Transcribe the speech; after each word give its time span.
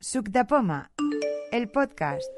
Suc 0.00 0.28
de 0.28 0.44
Poma, 0.44 0.92
el 1.50 1.68
podcast. 1.70 2.30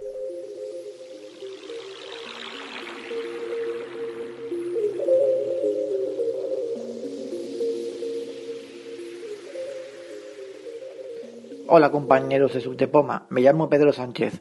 Hola 11.69 11.91
compañeros 11.91 12.55
de 12.55 12.63
Subtepoma, 12.63 13.27
me 13.29 13.43
llamo 13.43 13.69
Pedro 13.69 13.93
Sánchez 13.93 14.41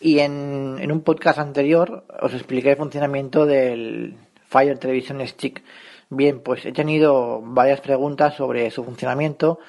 y 0.00 0.18
en, 0.18 0.78
en, 0.80 0.90
un 0.90 1.02
podcast 1.02 1.38
anterior 1.38 2.04
os 2.20 2.34
expliqué 2.34 2.72
el 2.72 2.76
funcionamiento 2.76 3.46
del 3.46 4.16
Fire 4.48 4.80
Television 4.80 5.24
Stick. 5.28 5.62
Bien, 6.10 6.40
pues 6.40 6.66
he 6.66 6.72
tenido 6.72 7.40
varias 7.40 7.80
preguntas 7.80 8.34
sobre 8.34 8.68
su 8.72 8.82
funcionamiento 8.82 9.60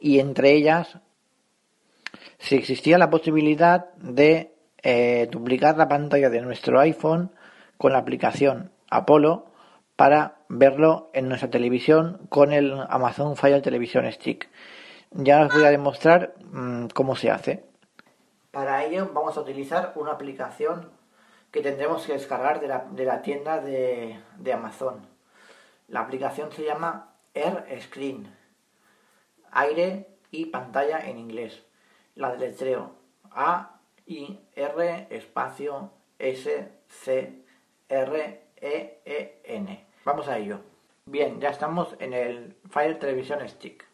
y 0.00 0.18
entre 0.18 0.50
ellas 0.50 0.98
si 2.38 2.56
existía 2.56 2.98
la 2.98 3.10
posibilidad 3.10 3.92
de 3.94 4.54
eh, 4.82 5.28
duplicar 5.30 5.76
la 5.76 5.88
pantalla 5.88 6.30
de 6.30 6.40
nuestro 6.40 6.80
iPhone 6.80 7.32
con 7.76 7.92
la 7.92 7.98
aplicación 7.98 8.70
Apollo 8.90 9.46
para 9.96 10.36
verlo 10.48 11.10
en 11.12 11.28
nuestra 11.28 11.50
televisión 11.50 12.26
con 12.28 12.52
el 12.52 12.72
Amazon 12.88 13.36
Fire 13.36 13.60
Television 13.62 14.10
Stick. 14.12 14.48
Ya 15.10 15.42
os 15.44 15.52
voy 15.52 15.64
a 15.64 15.70
demostrar 15.70 16.34
mmm, 16.52 16.86
cómo 16.94 17.16
se 17.16 17.30
hace. 17.30 17.64
Para 18.50 18.84
ello 18.84 19.10
vamos 19.12 19.36
a 19.36 19.40
utilizar 19.40 19.92
una 19.96 20.12
aplicación 20.12 20.90
que 21.50 21.62
tendremos 21.62 22.06
que 22.06 22.12
descargar 22.12 22.60
de 22.60 22.68
la, 22.68 22.86
de 22.90 23.04
la 23.04 23.22
tienda 23.22 23.60
de, 23.60 24.20
de, 24.38 24.52
Amazon. 24.52 25.06
La 25.88 26.00
aplicación 26.00 26.52
se 26.52 26.64
llama 26.64 27.14
Air 27.34 27.64
Screen, 27.80 28.34
aire 29.50 30.08
y 30.30 30.46
pantalla 30.46 31.00
en 31.00 31.18
inglés. 31.18 31.62
La 32.18 32.34
deletreo 32.34 32.96
A 33.30 33.80
I 34.06 34.40
R 34.56 35.06
espacio 35.08 35.92
S 36.18 36.68
C 36.88 37.44
R 37.88 38.42
E 38.56 39.00
E 39.04 39.40
N. 39.44 39.86
Vamos 40.04 40.26
a 40.26 40.36
ello. 40.36 40.60
Bien, 41.06 41.40
ya 41.40 41.50
estamos 41.50 41.94
en 42.00 42.12
el 42.12 42.56
Fire 42.68 42.98
Television 42.98 43.48
Stick. 43.48 43.86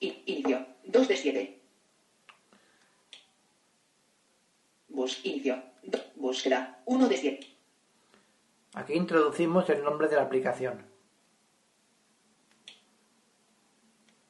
Inicio. 0.00 0.66
2 0.84 1.08
de 1.08 1.16
7. 1.16 1.62
Bus, 4.88 5.22
inicio. 5.22 5.62
Búsqueda. 6.14 6.82
1 6.86 7.08
de 7.08 7.16
7. 7.18 7.46
Aquí 8.72 8.94
introducimos 8.94 9.68
el 9.68 9.84
nombre 9.84 10.08
de 10.08 10.16
la 10.16 10.22
aplicación. 10.22 10.82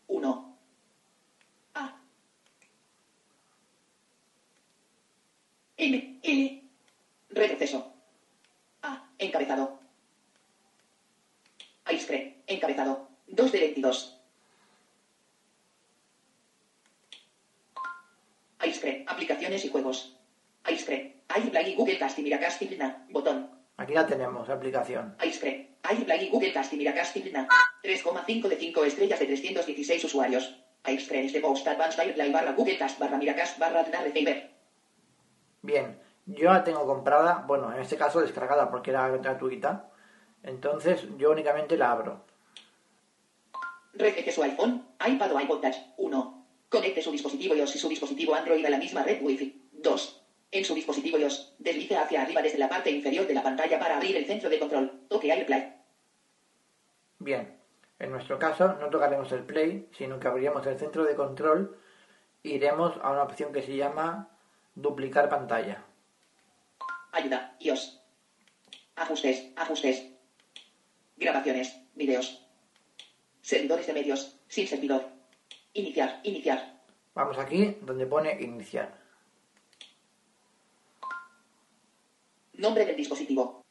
1. 0.09 0.59
A. 1.75 2.01
M. 5.77 6.21
L. 6.23 6.63
Retroceso. 7.31 7.93
A. 8.83 9.09
Encabezado. 9.19 9.79
Aiscre. 11.85 12.43
Encabezado. 12.47 13.09
2 13.27 13.53
de 13.53 13.61
22. 13.61 14.17
Aiscre, 18.59 19.05
aplicaciones 19.07 19.65
y 19.65 19.69
juegos. 19.69 20.17
Aiscre, 20.65 21.23
iPlay 21.37 21.75
Google 21.75 21.99
Cast 21.99 22.19
y 22.19 22.23
Miracast 22.23 22.63
y 22.63 22.69
Lina, 22.69 23.07
botón. 23.11 23.51
Aquí 23.77 23.93
la 23.93 24.07
tenemos, 24.07 24.49
aplicación. 24.49 25.15
Aiscre, 25.19 25.77
iPlay 25.89 26.29
Google 26.31 26.53
Cast 26.53 26.73
y 26.73 26.77
Miracast 26.77 27.17
y 27.17 27.23
Lina. 27.23 27.47
3,5 27.83 28.49
de 28.49 28.57
5 28.57 28.85
estrellas 28.85 29.21
de 29.21 29.27
316 29.27 30.05
usuarios. 30.05 30.57
Aiscre 30.83 31.25
es 31.25 31.33
de 31.33 31.41
Post 31.41 31.67
Advanced 31.67 32.01
AirPlay 32.01 32.33
barra 32.33 32.53
Google 32.53 32.79
Cast 32.79 32.99
barra 32.99 33.19
Miracast 33.19 33.59
barra 33.59 33.83
Receiver. 33.83 34.56
Bien, 35.67 35.99
yo 36.27 36.53
la 36.53 36.63
tengo 36.63 36.87
comprada, 36.87 37.45
bueno, 37.45 37.73
en 37.75 37.81
este 37.81 37.97
caso 37.97 38.21
descargada 38.21 38.71
porque 38.71 38.91
era 38.91 39.09
gratuita. 39.09 39.91
Entonces 40.45 41.05
yo 41.19 41.33
únicamente 41.33 41.77
la 41.77 41.91
abro. 41.91 42.25
Regeje 43.95 44.31
su 44.31 44.45
iPhone, 44.45 44.87
iPad 45.05 45.33
o 45.33 45.41
iPod 45.41 45.61
Touch. 45.61 45.75
1. 45.97 46.47
Conecte 46.69 47.03
su 47.03 47.11
dispositivo 47.11 47.57
iOS 47.57 47.75
y 47.75 47.79
su 47.81 47.89
dispositivo 47.89 48.37
Android 48.37 48.65
a 48.65 48.71
la 48.71 48.79
misma 48.79 49.03
red 49.03 49.21
Wi-Fi. 49.21 49.71
2. 49.73 50.23
En 50.53 50.65
su 50.65 50.73
dispositivo 50.73 51.19
iOS, 51.19 51.57
deslice 51.59 51.97
hacia 51.97 52.23
arriba 52.23 52.43
desde 52.43 52.59
la 52.59 52.69
parte 52.69 52.93
inferior 52.93 53.27
de 53.27 53.35
la 53.35 53.43
pantalla 53.43 53.81
para 53.81 53.97
abrir 53.97 54.17
el 54.17 54.27
centro 54.27 54.49
de 54.49 54.61
control. 54.61 55.01
Toque 55.09 55.33
AirPlay. 55.33 55.75
Bien. 57.19 57.57
En 57.99 58.13
nuestro 58.13 58.39
caso, 58.39 58.75
no 58.75 58.89
tocaremos 58.89 59.33
el 59.33 59.43
Play, 59.43 59.89
sino 59.99 60.21
que 60.21 60.29
abriríamos 60.29 60.65
el 60.67 60.79
centro 60.79 61.05
de 61.05 61.17
control 61.17 61.77
e 62.45 62.51
iremos 62.51 62.93
a 63.03 63.11
una 63.11 63.25
opción 63.25 63.53
que 63.53 63.63
se 63.63 63.75
llama 63.75 64.36
duplicar 64.77 65.29
pantalla. 65.29 65.83
Ayuda, 67.11 67.57
iOS. 67.59 68.01
Ajustes, 68.95 69.53
ajustes. 69.57 70.13
Grabaciones, 71.17 71.77
videos. 71.95 72.47
Servidores 73.41 73.87
de 73.87 73.95
medios, 73.95 74.39
sin 74.49 74.69
servidor. 74.69 75.09
Iniciar, 75.73 76.21
iniciar. 76.23 76.81
Vamos 77.15 77.39
aquí 77.39 77.77
donde 77.81 78.07
pone 78.07 78.41
iniciar. 78.41 79.01
Nombre 82.55 82.85
del 82.85 82.97
dispositivo. 82.97 83.65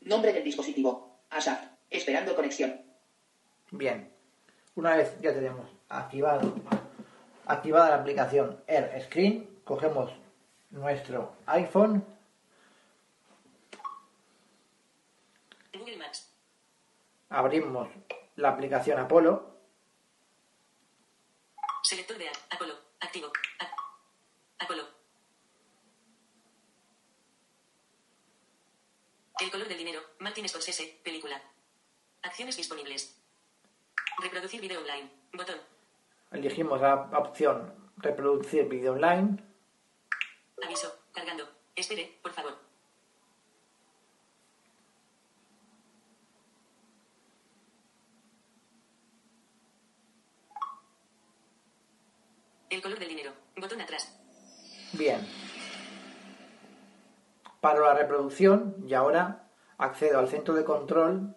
Nombre 0.00 0.32
del 0.32 0.44
dispositivo. 0.44 1.20
ASAP. 1.30 1.62
Esperando 1.90 2.34
conexión. 2.34 2.80
Bien. 3.70 4.10
Una 4.76 4.96
vez 4.96 5.18
ya 5.20 5.34
tenemos 5.34 5.68
activado, 5.88 6.54
activada 7.44 7.90
la 7.90 7.96
aplicación 7.96 8.62
Air 8.66 9.02
Screen, 9.02 9.60
cogemos 9.64 10.10
nuestro 10.70 11.36
iPhone. 11.46 12.04
Google 15.72 15.96
Maps. 15.96 16.32
Abrimos 17.28 17.88
la 18.36 18.50
aplicación 18.50 18.98
Apollo. 18.98 19.46
Selector 21.82 22.18
de 22.18 22.28
Apolo. 22.50 22.74
Activo. 23.00 23.32
Apolo. 24.58 24.84
El 29.40 29.50
color 29.50 29.68
del 29.68 29.78
dinero. 29.78 30.00
Martin 30.18 30.48
Scorsese. 30.48 31.00
Película. 31.02 31.40
Acciones 32.22 32.56
disponibles. 32.56 33.16
Reproducir 34.22 34.60
video 34.60 34.80
online. 34.80 35.10
Botón. 35.32 35.56
Elegimos 36.30 36.80
la 36.80 36.94
opción 37.18 37.74
reproducir 37.96 38.68
video 38.68 38.92
online. 38.92 39.49
Aviso. 40.62 41.04
Cargando. 41.12 41.48
Espere, 41.74 42.18
por 42.22 42.32
favor. 42.32 42.58
El 52.68 52.80
color 52.82 52.98
del 52.98 53.08
dinero. 53.08 53.32
Botón 53.56 53.80
atrás. 53.80 54.16
Bien. 54.92 55.26
Paro 57.60 57.84
la 57.84 57.94
reproducción 57.94 58.76
y 58.86 58.94
ahora 58.94 59.50
accedo 59.76 60.18
al 60.18 60.28
centro 60.28 60.54
de 60.54 60.64
control. 60.64 61.34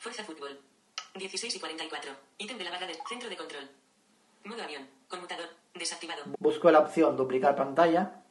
Fuerza 0.00 0.24
fútbol. 0.24 0.60
16 1.14 1.56
y 1.56 1.60
44. 1.60 2.12
Ítem 2.38 2.58
de 2.58 2.64
la 2.64 2.70
barra 2.70 2.86
del 2.86 2.98
centro 3.08 3.28
de 3.28 3.36
control. 3.36 3.68
Modo 4.44 4.62
avión. 4.62 4.88
Conmutador. 5.08 5.48
Desactivado. 5.74 6.22
Busco 6.38 6.70
la 6.70 6.80
opción 6.80 7.16
duplicar 7.16 7.56
pantalla. 7.56 8.22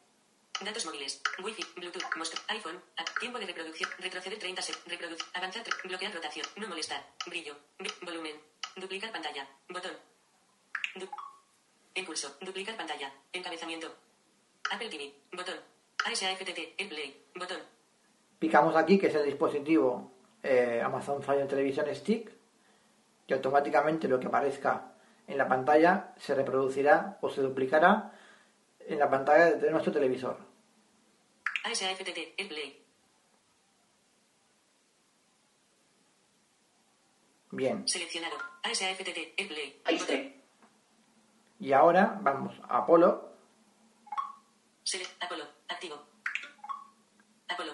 Datos 0.63 0.85
móviles. 0.85 1.21
Wi-Fi. 1.43 1.63
Bluetooth. 1.77 2.15
Mostrar. 2.17 2.43
iPhone. 2.49 2.81
Tiempo 3.19 3.39
de 3.39 3.45
reproducción. 3.45 3.89
Retroceder 3.99 4.39
30 4.39 4.61
segundos. 4.61 4.89
Reproducir. 4.89 5.25
Avanzar. 5.33 5.63
Bloquear 5.83 6.13
rotación. 6.13 6.45
No 6.57 6.67
molestar. 6.67 7.05
Brillo. 7.27 7.55
Volumen. 8.01 8.35
Duplicar 8.75 9.11
pantalla. 9.11 9.47
Botón. 9.69 9.93
Du 10.95 11.07
Impulso. 11.95 12.37
Duplicar 12.41 12.75
pantalla. 12.77 13.11
Encabezamiento. 13.33 13.87
Apple 14.71 14.89
TV. 14.89 15.13
Botón. 15.33 15.59
ASAFTT. 16.05 16.87
Play. 16.89 17.25
Botón. 17.35 17.59
Picamos 18.39 18.75
aquí, 18.75 18.97
que 18.97 19.07
es 19.07 19.15
el 19.15 19.25
dispositivo 19.25 20.11
eh, 20.41 20.81
Amazon 20.83 21.21
Fire 21.21 21.47
Television 21.47 21.93
Stick, 21.93 22.31
y 23.27 23.33
automáticamente 23.33 24.07
lo 24.07 24.19
que 24.19 24.27
aparezca 24.27 24.88
en 25.29 25.37
la 25.37 25.47
pantalla 25.47 26.13
se 26.17 26.33
reproducirá 26.33 27.19
o 27.21 27.29
se 27.29 27.41
duplicará 27.41 28.11
en 28.79 28.97
la 28.97 29.09
pantalla 29.09 29.51
de 29.51 29.69
nuestro 29.69 29.93
televisor. 29.93 30.37
Play. 32.47 32.83
Bien. 37.51 37.87
Seleccionado. 37.87 38.37
ASAFTT. 38.63 39.17
El 39.37 39.47
Play. 39.47 39.81
Ahí 39.85 39.95
está. 39.97 40.13
Y 41.59 41.73
ahora 41.73 42.17
vamos 42.21 42.59
a 42.67 42.79
Apolo. 42.79 43.35
Select 44.83 45.23
Apolo. 45.23 45.43
Activo. 45.67 45.95
Apolo. 47.49 47.73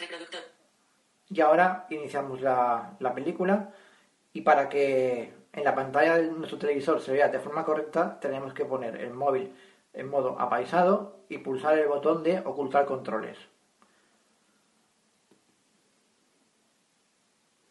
Reproductor. 0.00 0.40
Y 1.28 1.40
ahora 1.40 1.86
iniciamos 1.90 2.40
la, 2.40 2.96
la 2.98 3.14
película 3.14 3.72
Y 4.36 4.42
para 4.42 4.68
que 4.68 5.32
en 5.50 5.64
la 5.64 5.74
pantalla 5.74 6.18
de 6.18 6.30
nuestro 6.30 6.58
televisor 6.58 7.00
se 7.00 7.10
vea 7.10 7.28
de 7.28 7.38
forma 7.38 7.64
correcta, 7.64 8.20
tenemos 8.20 8.52
que 8.52 8.66
poner 8.66 8.96
el 8.96 9.14
móvil 9.14 9.50
en 9.94 10.10
modo 10.10 10.38
apaisado 10.38 11.20
y 11.30 11.38
pulsar 11.38 11.78
el 11.78 11.88
botón 11.88 12.22
de 12.22 12.40
ocultar 12.40 12.84
controles. 12.84 13.38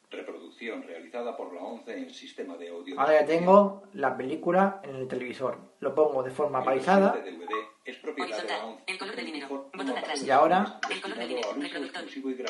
Reproducción 0.10 0.82
realizada 0.82 1.38
por 1.38 1.54
la 1.54 1.62
ONCE 1.62 2.00
en 2.00 2.10
sistema 2.10 2.58
de 2.58 2.70
audio. 2.70 3.00
Ahora 3.00 3.22
ya 3.22 3.28
tengo 3.28 3.84
la 3.94 4.18
película 4.18 4.82
en 4.82 4.96
el 4.96 5.08
televisor. 5.08 5.60
Lo 5.82 5.94
pongo 5.94 6.24
de 6.24 6.32
forma 6.32 6.62
apaisada 6.62 7.12
DVD 7.12 7.75
es 7.86 7.98
propiedad 7.98 8.28
de 8.30 8.32
la 8.32 8.38
Horizontal. 8.44 8.70
ONCE. 8.70 8.84
El 8.88 8.98
color 8.98 9.16
del 9.16 9.26
dinero. 9.26 9.46
Informe 9.46 9.84
Botón 9.84 9.98
atrás. 9.98 10.24
y 10.24 10.32
ahora 10.32 10.80
El 10.90 11.02
color 11.02 11.18
del 11.18 11.28
dinero. 11.30 11.54
Reproductor. 11.54 12.04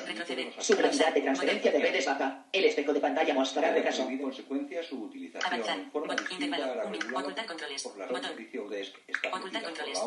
Retroceder. 0.08 0.54
Su 0.64 0.76
velocidad 0.78 1.14
de 1.14 1.22
transferencia 1.22 1.72
de 1.72 1.80
redes 1.80 2.06
baja. 2.06 2.46
El 2.52 2.66
espejo 2.66 2.94
de 2.94 3.00
pantalla 3.02 3.34
mostrará 3.34 3.72
retraso. 3.74 4.08
En 4.08 4.18
consecuencia, 4.18 4.82
su 4.84 5.04
utilización 5.04 5.54
Avanzar. 5.54 5.78
intervalo. 6.32 7.20
Ocultar 7.20 7.46
controles. 7.46 7.84
Botón. 7.84 8.32
Ocultar 9.34 9.64
controles. 9.64 10.02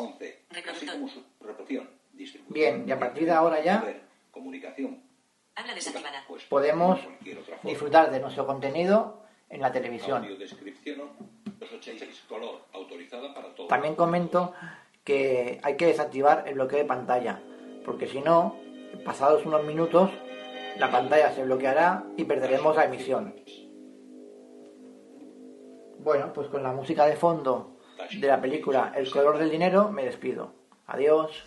Reproductor. 1.39 1.99
Bien, 2.49 2.85
y 2.87 2.91
a 2.91 2.99
partir 2.99 3.25
de 3.25 3.31
ahora 3.31 3.63
ya 3.63 3.79
poder, 3.79 4.01
comunicación, 4.31 5.01
Habla 5.55 5.73
desactivada. 5.73 6.23
pues, 6.27 6.43
podemos 6.45 6.99
disfrutar 7.63 8.11
de 8.11 8.19
nuestro 8.19 8.45
contenido 8.45 9.23
en 9.49 9.61
la 9.61 9.71
televisión. 9.71 10.23
Audio 10.23 10.37
descripción 10.37 10.97
286 11.59 12.23
color 12.27 12.65
autorizada 12.73 13.33
para 13.33 13.53
todo. 13.55 13.67
También 13.67 13.95
comento 13.95 14.53
que 15.09 15.59
hay 15.63 15.75
que 15.75 15.87
desactivar 15.87 16.43
el 16.45 16.53
bloqueo 16.53 16.77
de 16.77 16.85
pantalla, 16.85 17.41
porque 17.83 18.05
si 18.05 18.21
no, 18.21 18.57
pasados 19.03 19.43
unos 19.43 19.65
minutos, 19.65 20.11
la 20.77 20.91
pantalla 20.91 21.33
se 21.33 21.43
bloqueará 21.43 22.03
y 22.15 22.25
perderemos 22.25 22.75
la 22.75 22.85
emisión. 22.85 23.33
Bueno, 25.97 26.31
pues 26.31 26.47
con 26.49 26.61
la 26.61 26.73
música 26.73 27.07
de 27.07 27.15
fondo 27.15 27.79
de 28.21 28.27
la 28.27 28.39
película 28.39 28.93
El 28.95 29.09
color 29.09 29.39
del 29.39 29.49
dinero 29.49 29.89
me 29.89 30.05
despido. 30.05 30.53
Adiós. 30.85 31.43